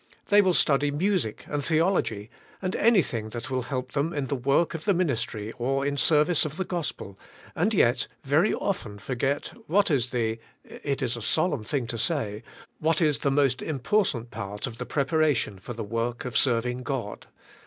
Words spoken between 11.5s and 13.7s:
thing to say— what is the most